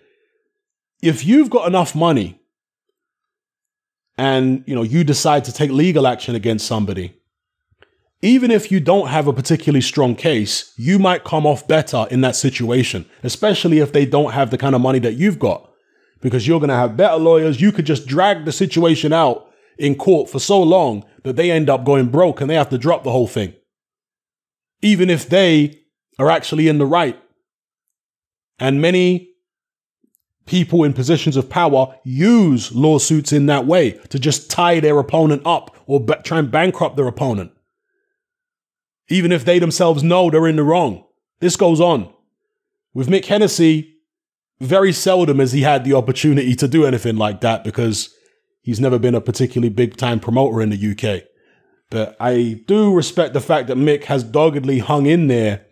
[1.02, 2.40] if you've got enough money
[4.16, 7.14] and you know you decide to take legal action against somebody,
[8.22, 12.20] even if you don't have a particularly strong case, you might come off better in
[12.20, 15.68] that situation, especially if they don't have the kind of money that you've got.
[16.20, 17.60] Because you're going to have better lawyers.
[17.60, 21.68] You could just drag the situation out in court for so long that they end
[21.68, 23.54] up going broke and they have to drop the whole thing.
[24.82, 25.80] Even if they
[26.20, 27.20] are actually in the right.
[28.60, 29.30] And many
[30.46, 35.42] people in positions of power use lawsuits in that way to just tie their opponent
[35.44, 37.51] up or try and bankrupt their opponent
[39.12, 41.04] even if they themselves know they're in the wrong.
[41.40, 42.12] This goes on.
[42.94, 43.96] With Mick Hennessy,
[44.60, 48.14] very seldom has he had the opportunity to do anything like that because
[48.62, 51.24] he's never been a particularly big time promoter in the UK.
[51.90, 55.66] But I do respect the fact that Mick has doggedly hung in there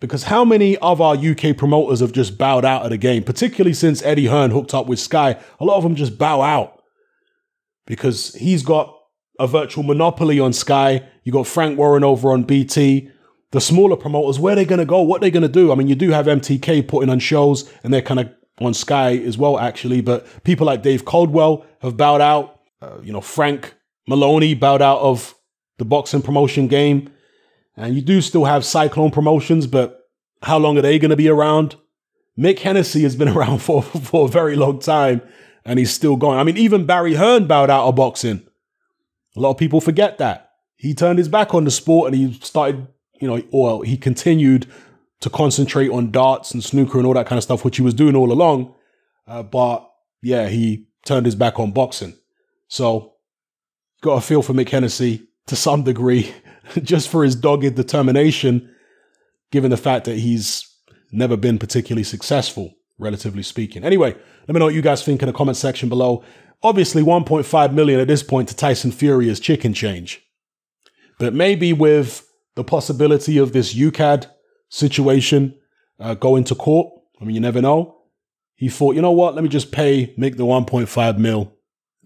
[0.00, 3.74] because how many of our UK promoters have just bowed out of the game, particularly
[3.74, 5.38] since Eddie Hearn hooked up with Sky?
[5.58, 6.80] A lot of them just bow out
[7.86, 8.96] because he's got
[9.40, 11.02] a virtual monopoly on Sky.
[11.24, 13.10] You got Frank Warren over on BT.
[13.52, 15.00] The smaller promoters, where they going to go?
[15.00, 15.72] What they going to do?
[15.72, 19.16] I mean, you do have MTK putting on shows, and they're kind of on Sky
[19.16, 20.02] as well, actually.
[20.02, 22.60] But people like Dave Coldwell have bowed out.
[22.80, 23.74] Uh, you know, Frank
[24.06, 25.34] Maloney bowed out of
[25.78, 27.10] the boxing promotion game.
[27.76, 30.08] And you do still have Cyclone Promotions, but
[30.42, 31.76] how long are they going to be around?
[32.38, 35.22] Mick Hennessy has been around for, for a very long time,
[35.64, 36.38] and he's still going.
[36.38, 38.46] I mean, even Barry Hearn bowed out of boxing.
[39.36, 40.50] A lot of people forget that.
[40.76, 42.86] He turned his back on the sport and he started,
[43.20, 44.66] you know, or he continued
[45.20, 47.94] to concentrate on darts and snooker and all that kind of stuff, which he was
[47.94, 48.74] doing all along.
[49.26, 49.88] Uh, but
[50.22, 52.14] yeah, he turned his back on boxing.
[52.68, 53.14] So,
[54.00, 56.32] got a feel for Mick Hennessy to some degree,
[56.82, 58.74] just for his dogged determination,
[59.50, 60.66] given the fact that he's
[61.12, 63.84] never been particularly successful, relatively speaking.
[63.84, 64.14] Anyway,
[64.46, 66.24] let me know what you guys think in the comment section below.
[66.62, 70.22] Obviously, 1.5 million at this point to Tyson Fury is chicken change.
[71.18, 74.26] But maybe with the possibility of this UKAD
[74.68, 75.54] situation
[75.98, 77.96] uh, going to court, I mean, you never know.
[78.56, 79.34] He thought, you know what?
[79.34, 81.54] Let me just pay, make the 1.5 mil,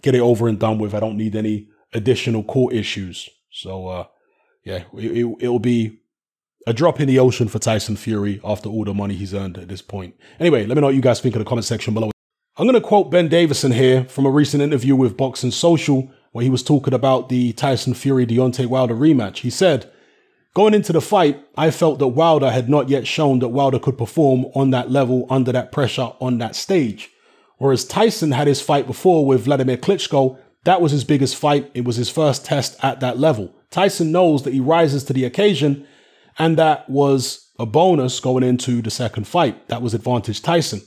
[0.02, 0.94] get it over and done with.
[0.94, 3.28] I don't need any additional court issues.
[3.50, 4.06] So, uh,
[4.64, 5.98] yeah, it, it, it'll be
[6.66, 9.68] a drop in the ocean for Tyson Fury after all the money he's earned at
[9.68, 10.14] this point.
[10.38, 12.13] Anyway, let me know what you guys think in the comment section below.
[12.56, 16.44] I'm going to quote Ben Davison here from a recent interview with Boxing Social where
[16.44, 19.38] he was talking about the Tyson Fury Deontay Wilder rematch.
[19.38, 19.90] He said,
[20.54, 23.98] Going into the fight, I felt that Wilder had not yet shown that Wilder could
[23.98, 27.10] perform on that level under that pressure on that stage.
[27.58, 31.72] Whereas Tyson had his fight before with Vladimir Klitschko, that was his biggest fight.
[31.74, 33.52] It was his first test at that level.
[33.72, 35.88] Tyson knows that he rises to the occasion,
[36.38, 39.68] and that was a bonus going into the second fight.
[39.70, 40.82] That was advantage Tyson.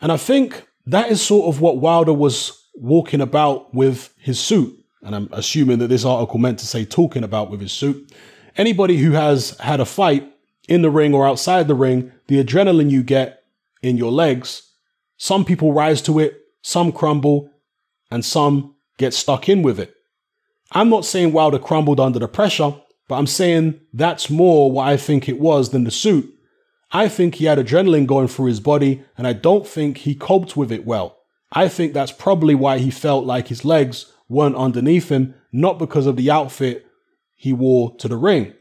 [0.00, 4.74] And I think that is sort of what Wilder was walking about with his suit.
[5.02, 8.12] And I'm assuming that this article meant to say talking about with his suit.
[8.56, 10.32] Anybody who has had a fight
[10.68, 13.44] in the ring or outside the ring, the adrenaline you get
[13.82, 14.72] in your legs,
[15.18, 17.50] some people rise to it, some crumble,
[18.10, 19.94] and some get stuck in with it.
[20.72, 22.74] I'm not saying Wilder crumbled under the pressure,
[23.08, 26.32] but I'm saying that's more what I think it was than the suit.
[26.90, 30.56] I think he had adrenaline going through his body, and I don't think he coped
[30.56, 31.18] with it well.
[31.52, 36.06] I think that's probably why he felt like his legs weren't underneath him, not because
[36.06, 36.86] of the outfit
[37.34, 38.54] he wore to the ring.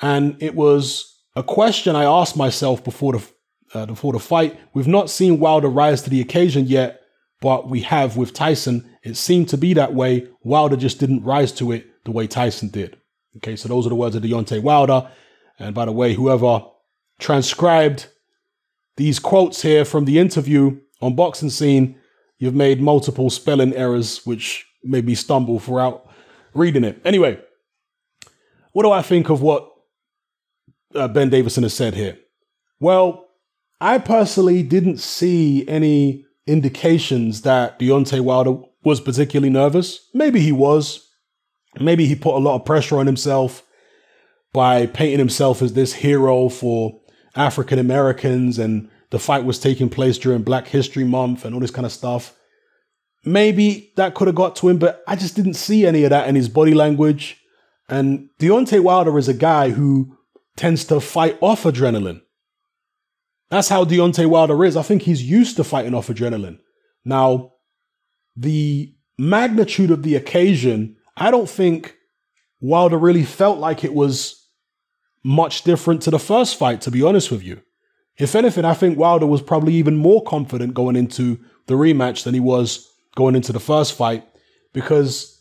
[0.00, 3.28] And it was a question I asked myself before the
[3.74, 4.58] uh, before the fight.
[4.72, 7.02] We've not seen Wilder rise to the occasion yet,
[7.40, 8.88] but we have with Tyson.
[9.02, 10.26] It seemed to be that way.
[10.42, 12.96] Wilder just didn't rise to it the way Tyson did.
[13.36, 15.10] Okay, so those are the words of Deontay Wilder.
[15.58, 16.64] And by the way, whoever
[17.18, 18.06] transcribed
[18.96, 21.96] these quotes here from the interview on Boxing Scene,
[22.38, 26.08] you've made multiple spelling errors, which made me stumble throughout
[26.54, 27.00] reading it.
[27.04, 27.40] Anyway,
[28.72, 29.70] what do I think of what
[30.94, 32.18] uh, Ben Davison has said here?
[32.80, 33.28] Well,
[33.80, 40.08] I personally didn't see any indications that Deontay Wilder was particularly nervous.
[40.14, 41.08] Maybe he was.
[41.78, 43.62] Maybe he put a lot of pressure on himself
[44.52, 46.97] by painting himself as this hero for
[47.36, 51.70] African Americans and the fight was taking place during Black History Month and all this
[51.70, 52.34] kind of stuff.
[53.24, 56.28] Maybe that could have got to him, but I just didn't see any of that
[56.28, 57.40] in his body language.
[57.88, 60.16] And Deontay Wilder is a guy who
[60.56, 62.20] tends to fight off adrenaline.
[63.50, 64.76] That's how Deontay Wilder is.
[64.76, 66.58] I think he's used to fighting off adrenaline.
[67.04, 67.52] Now,
[68.36, 71.96] the magnitude of the occasion, I don't think
[72.60, 74.37] Wilder really felt like it was
[75.24, 77.60] much different to the first fight, to be honest with you.
[78.16, 82.34] If anything, I think Wilder was probably even more confident going into the rematch than
[82.34, 84.26] he was going into the first fight
[84.72, 85.40] because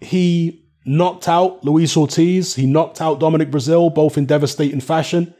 [0.00, 5.34] he knocked out Luis Ortiz, he knocked out Dominic Breazeale, both in devastating fashion,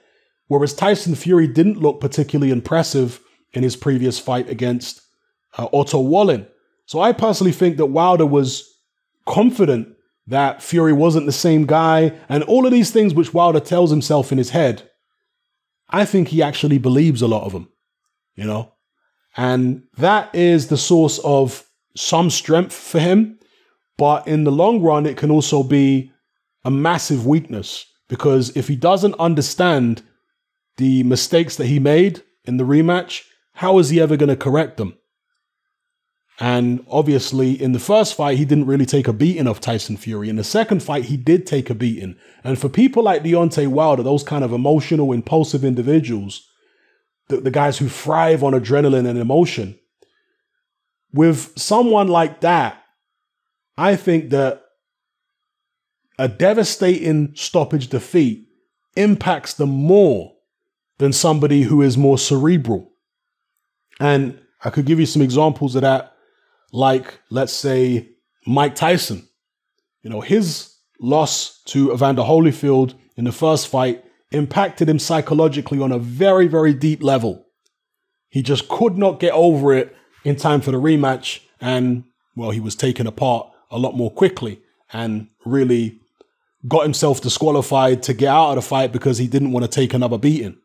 [0.47, 3.21] whereas Tyson Fury didn't look particularly impressive
[3.53, 5.03] in his previous fight against
[5.59, 6.47] uh, Otto Wallin.
[6.87, 8.69] So I personally think that Wilder was
[9.27, 9.89] confident
[10.27, 14.31] that Fury wasn't the same guy, and all of these things which Wilder tells himself
[14.33, 14.89] in his head,
[15.89, 17.69] I think he actually believes a lot of them,
[18.35, 18.73] you know?
[19.37, 21.65] And that is the source of
[21.97, 23.39] some strength for him.
[23.99, 26.13] But in the long run, it can also be
[26.65, 30.03] a massive weakness because if he doesn't understand
[30.77, 34.77] the mistakes that he made in the rematch, how is he ever going to correct
[34.77, 34.97] them?
[36.43, 40.29] And obviously, in the first fight, he didn't really take a beating of Tyson Fury.
[40.29, 42.17] In the second fight, he did take a beating.
[42.43, 46.49] And for people like Deontay Wilder, those kind of emotional, impulsive individuals,
[47.29, 49.79] the, the guys who thrive on adrenaline and emotion,
[51.13, 52.83] with someone like that,
[53.79, 54.65] I think that
[56.19, 58.49] a devastating stoppage defeat
[58.97, 60.33] impacts them more
[60.99, 62.91] than somebody who is more cerebral.
[64.01, 66.12] And I could give you some examples of that
[66.73, 68.09] like, let's say,
[68.47, 69.29] Mike Tyson.
[70.03, 75.93] You know, his loss to Evander Holyfield in the first fight impacted him psychologically on
[75.93, 77.47] a very, very deep level.
[78.31, 79.95] He just could not get over it
[80.25, 81.41] in time for the rematch.
[81.61, 82.05] And,
[82.35, 84.61] well, he was taken apart a lot more quickly
[84.93, 86.01] and really
[86.67, 89.95] got himself disqualified to get out of the fight because he didn't want to take
[89.95, 90.57] another beating.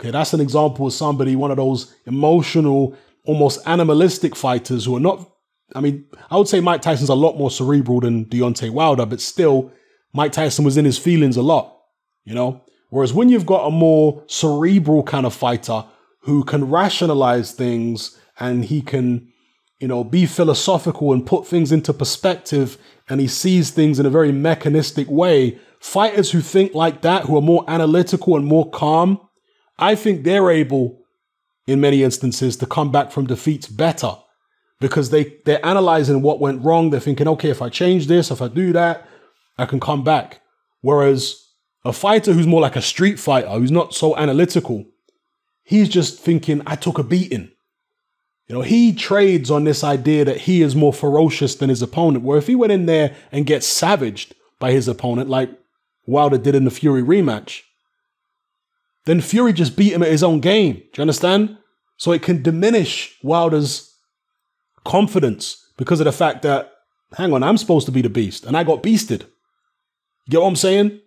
[0.00, 5.00] Okay, that's an example of somebody, one of those emotional almost animalistic fighters who are
[5.00, 5.28] not.
[5.74, 9.20] I mean, I would say Mike Tyson's a lot more cerebral than Deontay Wilder, but
[9.20, 9.72] still,
[10.12, 11.78] Mike Tyson was in his feelings a lot,
[12.24, 12.62] you know?
[12.90, 15.84] Whereas when you've got a more cerebral kind of fighter
[16.20, 19.32] who can rationalize things and he can,
[19.80, 22.76] you know, be philosophical and put things into perspective
[23.08, 27.36] and he sees things in a very mechanistic way, fighters who think like that, who
[27.36, 29.18] are more analytical and more calm,
[29.78, 31.01] I think they're able
[31.66, 34.16] in many instances to come back from defeats better
[34.80, 36.90] because they they're analyzing what went wrong.
[36.90, 39.08] They're thinking, okay, if I change this, if I do that,
[39.56, 40.40] I can come back.
[40.80, 41.48] Whereas
[41.84, 44.84] a fighter who's more like a street fighter, who's not so analytical,
[45.62, 47.50] he's just thinking, I took a beating.
[48.48, 52.24] You know, he trades on this idea that he is more ferocious than his opponent.
[52.24, 55.50] Where if he went in there and gets savaged by his opponent, like
[56.06, 57.62] Wilder did in the Fury rematch,
[59.04, 60.74] then Fury just beat him at his own game.
[60.74, 61.58] Do you understand?
[61.96, 63.94] So it can diminish Wilder's
[64.84, 66.72] confidence because of the fact that,
[67.16, 69.22] hang on, I'm supposed to be the beast and I got beasted.
[70.26, 71.00] You get what I'm saying?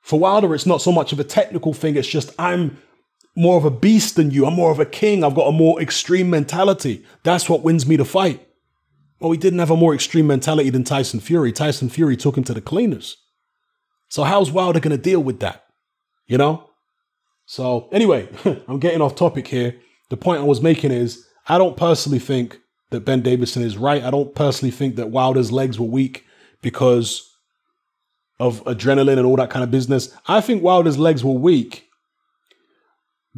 [0.00, 2.78] For Wilder, it's not so much of a technical thing, it's just I'm
[3.34, 4.46] more of a beast than you.
[4.46, 5.24] I'm more of a king.
[5.24, 7.04] I've got a more extreme mentality.
[7.22, 8.46] That's what wins me the fight.
[9.20, 11.52] Well, he didn't have a more extreme mentality than Tyson Fury.
[11.52, 13.16] Tyson Fury took him to the cleaners.
[14.08, 15.64] So how's Wilder going to deal with that?
[16.26, 16.68] You know?
[17.46, 18.28] So, anyway,
[18.68, 19.76] I'm getting off topic here.
[20.10, 22.58] The point I was making is I don't personally think
[22.90, 24.02] that Ben Davison is right.
[24.02, 26.24] I don't personally think that Wilder's legs were weak
[26.60, 27.28] because
[28.38, 30.14] of adrenaline and all that kind of business.
[30.26, 31.88] I think Wilder's legs were weak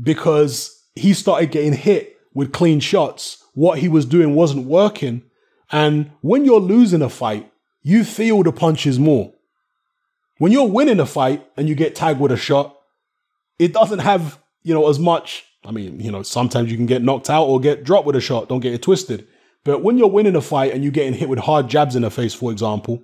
[0.01, 3.43] because he started getting hit with clean shots.
[3.55, 5.23] What he was doing wasn't working.
[5.71, 7.51] And when you're losing a fight,
[7.83, 9.33] you feel the punches more.
[10.39, 12.74] When you're winning a fight and you get tagged with a shot,
[13.59, 15.45] it doesn't have, you know, as much.
[15.65, 18.21] I mean, you know, sometimes you can get knocked out or get dropped with a
[18.21, 18.49] shot.
[18.49, 19.27] Don't get it twisted.
[19.65, 22.11] But when you're winning a fight and you're getting hit with hard jabs in the
[22.11, 23.03] face, for example,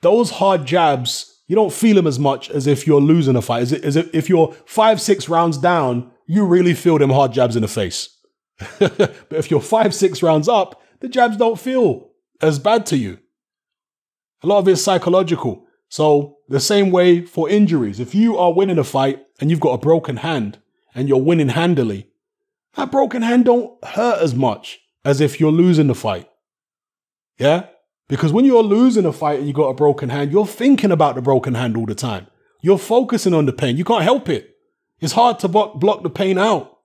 [0.00, 3.62] those hard jabs, you don't feel them as much as if you're losing a fight.
[3.62, 7.62] As, as if you're five, six rounds down, you really feel them hard jabs in
[7.62, 8.16] the face.
[8.78, 12.10] but if you're five, six rounds up, the jabs don't feel
[12.40, 13.18] as bad to you.
[14.42, 15.66] A lot of it's psychological.
[15.88, 17.98] So, the same way for injuries.
[17.98, 20.58] If you are winning a fight and you've got a broken hand
[20.94, 22.08] and you're winning handily,
[22.74, 26.28] that broken hand don't hurt as much as if you're losing the fight.
[27.38, 27.66] Yeah?
[28.08, 31.14] Because when you're losing a fight and you got a broken hand, you're thinking about
[31.14, 32.26] the broken hand all the time.
[32.60, 33.76] You're focusing on the pain.
[33.76, 34.56] You can't help it.
[35.00, 36.78] It's hard to block, the pain out.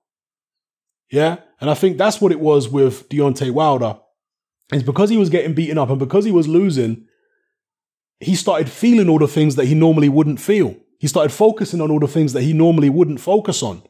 [1.10, 1.38] Yeah?
[1.60, 3.98] And I think that's what it was with Deontay Wilder.
[4.72, 7.06] It's because he was getting beaten up and because he was losing,
[8.20, 10.76] he started feeling all the things that he normally wouldn't feel.
[10.98, 13.82] He started focusing on all the things that he normally wouldn't focus on.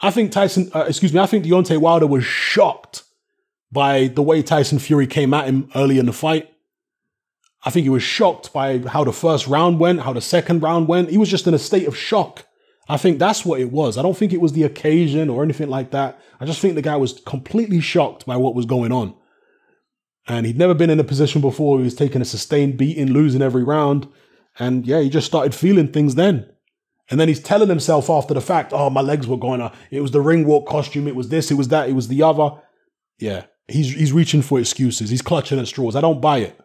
[0.00, 3.04] I think Tyson, uh, excuse me, I think Deontay Wilder was shocked
[3.70, 6.50] by the way Tyson Fury came at him early in the fight.
[7.64, 10.86] I think he was shocked by how the first round went, how the second round
[10.86, 11.10] went.
[11.10, 12.46] He was just in a state of shock.
[12.88, 13.96] I think that's what it was.
[13.96, 16.20] I don't think it was the occasion or anything like that.
[16.38, 19.14] I just think the guy was completely shocked by what was going on.
[20.26, 21.78] And he'd never been in a position before.
[21.78, 24.08] He was taking a sustained beating, losing every round.
[24.58, 26.50] And yeah, he just started feeling things then.
[27.10, 29.68] And then he's telling himself after the fact, oh, my legs were going.
[29.90, 31.06] It was the ring walk costume.
[31.06, 32.50] It was this, it was that, it was the other.
[33.18, 35.10] Yeah, he's, he's reaching for excuses.
[35.10, 35.96] He's clutching at straws.
[35.96, 36.58] I don't buy it.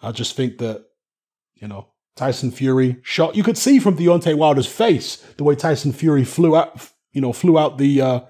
[0.00, 0.84] I just think that,
[1.56, 3.34] you know, Tyson Fury shot.
[3.34, 7.32] You could see from Deontay Wilder's face the way Tyson Fury flew out, you know,
[7.32, 8.20] flew out the uh,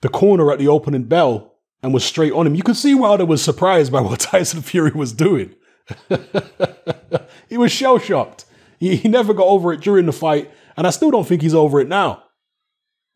[0.00, 1.53] the corner at the opening bell
[1.84, 2.54] and was straight on him.
[2.54, 5.54] You could see Wilder was surprised by what Tyson Fury was doing.
[7.48, 8.46] he was shell shocked.
[8.78, 11.54] He, he never got over it during the fight, and I still don't think he's
[11.54, 12.22] over it now.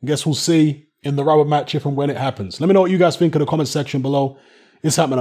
[0.03, 2.61] I guess we'll see in the rubber match if and when it happens.
[2.61, 4.39] Let me know what you guys think in the comment section below.
[4.83, 5.17] It's happening.